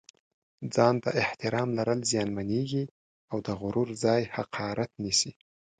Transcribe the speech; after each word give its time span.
ځان 0.75 0.95
ته 1.03 1.09
احترام 1.23 1.69
لرل 1.77 1.99
زیانمېږي 2.11 2.83
او 3.31 3.37
د 3.45 3.47
غرور 3.59 3.89
ځای 4.03 4.21
حقارت 4.35 4.91
نیسي. 5.03 5.31